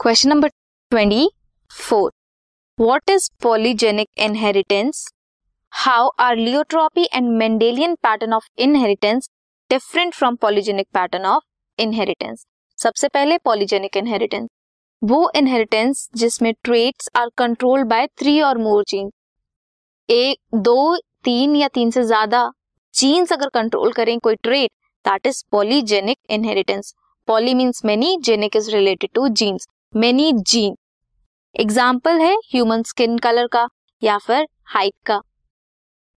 [0.00, 0.48] Question number
[0.92, 1.28] twenty
[1.70, 2.10] four
[2.78, 5.04] what is polygenic inheritance
[5.72, 9.28] how are pleiotropy and Mendelian pattern of inheritance
[9.70, 11.42] different from polygenic pattern of
[11.78, 12.44] inheritance
[12.78, 14.48] सबसे पहले polygenic inheritance
[15.02, 19.10] वो inheritance जिसमें traits are controlled by three or more gene
[20.08, 22.40] एक दो तीन या तीन से ज़्यादा
[22.94, 24.70] जीन्स अगर कंट्रोल करें कोई trait
[25.04, 26.94] that is polygenic inheritance
[27.28, 30.74] poly means many genic is related to genes many gene
[31.54, 33.66] example है ह्यूमन स्किन कलर का
[34.02, 35.20] या फिर हाइट का।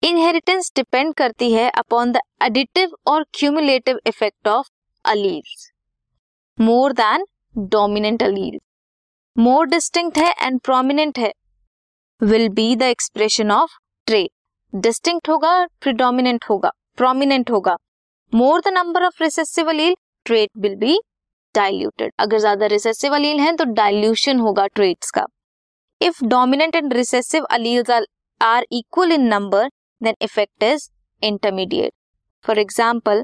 [0.03, 4.69] इनहेरिटेंस डिपेंड करती है अपॉन द एडिटिव और cumulative effect of
[5.05, 5.69] alleles
[6.57, 7.25] more than
[7.55, 8.59] dominant allele
[9.35, 11.31] more distinct है and prominent है.
[12.21, 13.77] Will be the expression of
[14.07, 16.71] trait distinct होगा प्रिडोमिनेंट होगा.
[16.97, 17.77] प्रोमिनेंट होगा.
[18.33, 20.99] More the number of recessive allele trait will be
[21.55, 25.25] diluted अगर ज़्यादा recessive अलील हैं तो dilution होगा ट्रेट्स का।
[26.01, 27.89] If dominant and recessive alleles
[28.41, 29.67] are equal in number
[30.01, 30.89] then effect is
[31.21, 31.93] intermediate
[32.45, 33.23] for example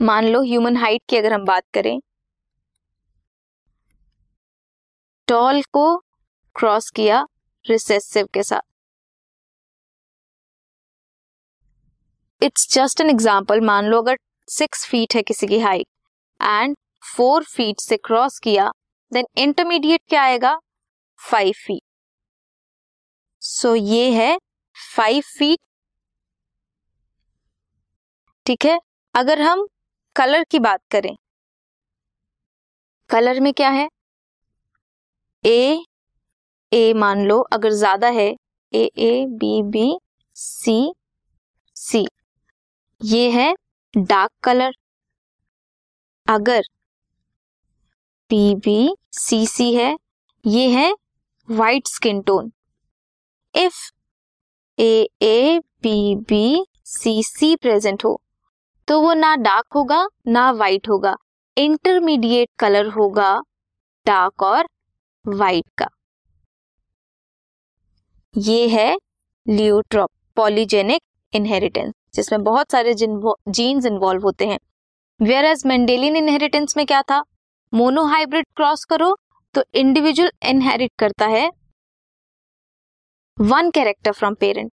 [0.00, 1.98] मान लो ह्यूमन हाइट की अगर हम बात करें
[5.28, 5.84] टॉल को
[6.56, 7.24] क्रॉस किया
[7.64, 8.60] रिसेसिव के साथ।
[12.42, 14.16] इट्स जस्ट एन एग्ज़ाम्पल मान लो अगर
[14.48, 15.86] सिक्स फीट है किसी की हाइट
[16.40, 18.70] एंड फोर फीट से क्रॉस किया
[19.12, 20.58] देन इंटरमीडिएट क्या आएगा?
[21.20, 21.82] फाइव फीट
[23.42, 24.36] सो ये है
[24.76, 25.58] फाइव फीट
[28.46, 28.78] ठीक है?
[29.14, 29.66] अगर हम
[30.16, 31.14] कलर की बात करें
[33.10, 33.88] कलर में क्या है?
[35.44, 35.84] ए
[36.72, 38.28] ए मान लो, अगर ज़्यादा है
[38.72, 39.98] ए A B B
[40.36, 40.92] C
[41.76, 42.06] C
[43.00, 43.54] ये है
[43.94, 44.72] डार्क कलर
[46.26, 46.62] अगर
[48.30, 49.96] पी बी सी सी है।
[50.44, 50.92] ये है
[51.48, 52.50] white skin tone
[53.54, 53.76] if
[54.78, 58.20] A A B B C C present हो
[58.88, 61.14] तो वो ना डार्क होगा, ना वाइट होगा।
[61.56, 63.30] इंटरमीडिएट कलर होगा
[64.06, 64.66] डार्क और
[65.24, 65.88] वाइट का।
[68.34, 68.96] ये है
[69.46, 74.58] लियोट्रॉप पॉलीजेनिक इनहेरिटेंस जिसमें बहुत सारे जीन्स इन्वॉल्व होते हैं।
[75.20, 77.22] वेयर एज मेंडेलियन इनहेरिटेंस में क्या था?
[77.72, 79.16] मोनोहाइब्रिड क्रॉस करो
[79.54, 81.50] तो इंडिविजुअल इनहेरिट करता है
[83.38, 84.70] one character from parent.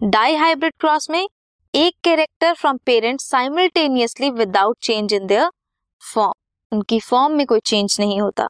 [0.34, 1.26] Dihybrid cross में
[1.74, 5.50] एक character from parent simultaneously without change in their
[6.02, 6.32] form.
[6.72, 8.46] उनकी फॉर्म में कोई चेंज नहीं होता।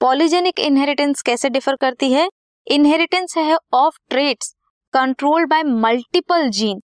[0.00, 2.28] पॉलीजेनिक इनहेरिटेंस कैसे डिफर करती है?
[2.66, 4.54] इनहेरिटेंस है of traits
[4.94, 6.80] controlled by multiple gene.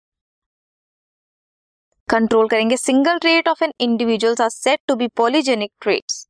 [2.10, 2.78] Control करेंगे.
[2.78, 6.26] Single trait of an individuals are set to be polygenic traits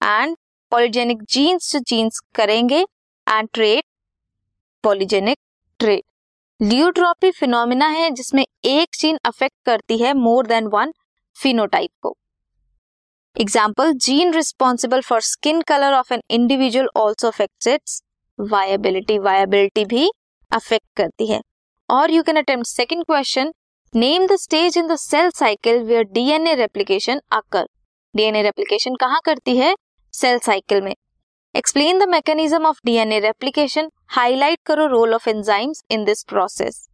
[0.00, 0.36] and
[0.72, 2.80] polygenic genes genes करेंगे
[3.26, 3.84] and trait
[4.84, 5.38] polygenic
[5.80, 6.04] trait
[6.60, 10.92] pleiotropy phenomena है जिसमें एक gene affect करती है more than one
[11.36, 12.16] phenotype को.
[13.36, 18.02] Example gene responsible for skin colour of an individual also affect its
[18.38, 20.10] viability viability भी
[20.50, 21.40] affect करती है.
[21.88, 23.52] और you can attempt second question
[23.94, 27.64] name the stage in the cell cycle where DNA replication occur
[28.14, 29.74] DNA replication कहाँ करती है?
[30.14, 30.94] Cell cycle में.
[31.54, 36.88] Explain the mechanism of DNA replication highlight करो role of enzymes in this process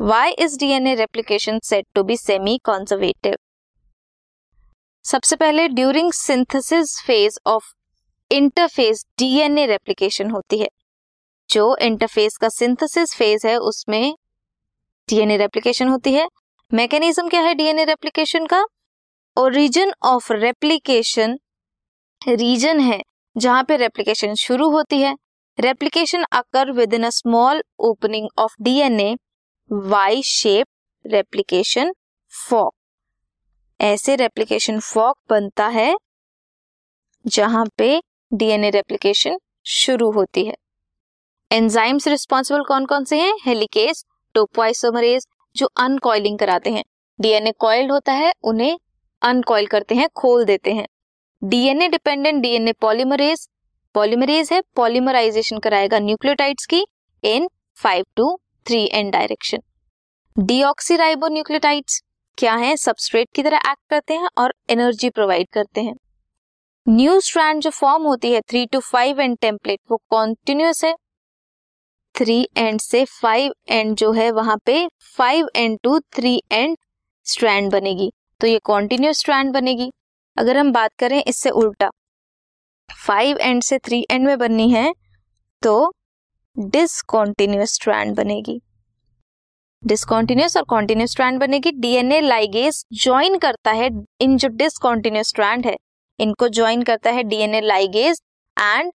[0.00, 3.36] why is DNA replication set to be semi conservative
[5.04, 7.72] सबसे पहले during synthesis phase of
[8.30, 10.68] interphase DNA replication होती है.
[11.50, 14.14] जो interface का synthesis phase है, उसमें
[15.08, 16.28] DNA replication होती है.
[16.70, 18.64] मैकेनिज्म क्या है डीएनए रेप्लिकेशन का?
[19.36, 21.38] ओरिजिन ऑफ़ रेप्लिकेशन
[22.22, 23.00] रीजन है,
[23.36, 25.14] जहाँ पे रेप्लिकेशन शुरू होती है।
[25.58, 29.16] Replication occur within a small opening of DNA
[29.70, 30.66] Y shape
[31.04, 31.92] replication
[32.32, 32.74] fork
[33.80, 35.94] ऐसे रेप्लिकेशन फॉक बनता है,
[37.24, 38.00] जहाँ पे
[38.32, 39.38] डीएनए रेप्लिकेशन
[39.68, 40.54] शुरू होती है।
[41.50, 43.34] एंजाइम्स रिस्पॉन्सिबल कौन कौन से हैं?
[43.44, 45.26] हेलिकेस टोपोइसोमरेज
[45.56, 46.84] जो अनकॉइलिंग कराते हैं।
[47.18, 48.78] डीएनए कॉइल्ड होता है, उन्हें
[49.22, 50.86] अनकॉइल करते हैं, खोल देते हैं।
[51.42, 53.48] DNA dependent DNA polymerase
[53.94, 56.84] polymerase है पॉलीमराइजेशन कराएगा न्यूक्लियोटाइड्स की
[57.22, 57.48] in
[57.78, 58.36] five to
[58.66, 59.58] three end direction
[61.28, 62.02] deoxyribonucleotides
[62.38, 62.76] क्या है?
[62.76, 65.94] सबस्ट्रेट की तरह एक्ट करते हैं और एनर्जी प्रोवाइड करते हैं।
[66.86, 70.94] न्यू स्ट्रैंड जो फॉर्म होती है three to five end template वो कॉन्टिन्यूस है।
[72.20, 74.86] थ्री एंड से फाइव एंड जो है वहाँ पे
[75.16, 76.76] five end to three end
[77.26, 79.90] strand बनेगी। तो ये कॉन्टिन्यूस स्ट्रैंड बनेगी।
[80.36, 81.90] अगर हम बात करें इससे उल्टा
[82.88, 84.92] फाइव एंड से थ्री एंड में बननी है
[85.62, 85.92] तो
[86.56, 88.60] डिसकॉन्टिन्यूस स्ट्रैंड बनेगी।
[89.82, 93.90] डिसकॉन्टिन्यूस और कॉन्टिन्यूस स्ट्रैंड बनेगी। डीएनए लाइगेज ज्वाइन करता है
[94.20, 95.76] इन जो डिसकॉन्टिन्यूस स्ट्रैंड है,
[96.18, 98.20] इनको ज्वाइन करता है डीएनए लाइगेज
[98.56, 98.92] एंड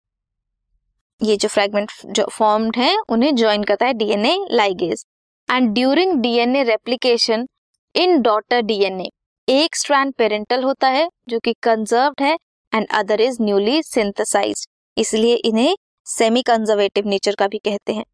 [1.22, 5.04] ये जो फ्रेगमेंट जो फॉर्म्ड है, उन्हें ज्वाइन करता है DNA ligase
[5.48, 7.46] and during DNA replication
[7.94, 9.08] in daughter DNA
[9.48, 12.36] एक स्ट्रैंड पेरेंटल होता है, जो कि कंजर्व्ड है
[12.72, 15.74] and other is newly synthesized इसलिए इन्हें
[16.06, 18.04] सेमी कंजर्वेटिव नेचर का भी कहते हैं.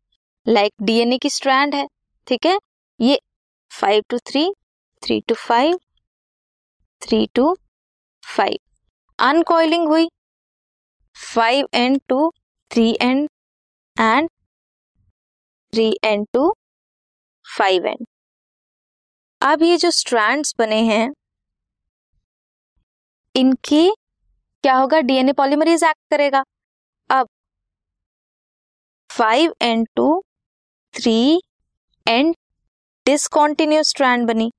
[0.47, 1.87] लाइक like डीएनए की स्ट्रैंड है,
[2.27, 2.59] ठीक है?
[3.01, 3.21] ये
[3.71, 4.51] five to three
[5.03, 5.79] three to five
[7.03, 7.55] three to
[8.23, 8.59] five
[9.19, 10.09] uncoiling हुई
[11.17, 12.33] five end to
[12.71, 13.29] three end
[13.97, 14.29] end
[15.73, 16.53] three end to
[17.47, 18.07] five end
[19.41, 21.09] अब ये जो स्ट्रैंड्स बने हैं,
[23.35, 23.91] इनकी
[24.65, 25.01] क्या होगा?
[25.01, 26.43] डीएनए पॉलीमरेज एक्ट करेगा।
[27.11, 27.29] अब
[29.11, 30.21] five end to
[30.95, 31.41] three
[32.07, 32.35] end
[33.07, 34.51] discontinuous strand बनी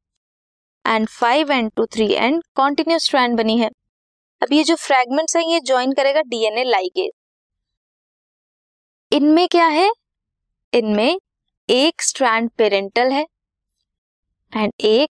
[0.85, 3.69] and five end to three end continuous strand बनी है।
[4.41, 7.11] अब ये जो फ्रैगमेंट्स हैं, ये ज्वाइन करेगा डीएनए लाइगेज
[9.11, 9.89] इनमें क्या है?
[10.73, 11.17] इनमें
[11.69, 13.25] एक स्ट्रैंड पेरेंटल है
[14.53, 15.09] एंड एक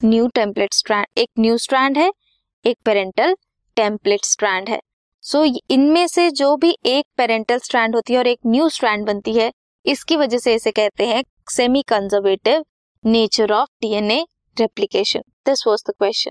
[0.00, 2.10] न्यू टेम्पलेट स्ट्रैंड एक न्यू स्ट्रैंड है
[2.64, 3.34] एक पेरेंटल
[3.76, 4.80] टेम्पलेट स्ट्रैंड है।
[5.24, 9.06] सो so, इनमें से जो भी एक पेरेंटल स्ट्रैंड होती है और एक न्यू स्ट्रैंड
[9.06, 9.52] बनती है
[9.84, 12.64] इसकी वजह से इसे कहते हैं semi conservative
[13.04, 14.24] nature of DNA
[14.56, 16.30] replication this was the question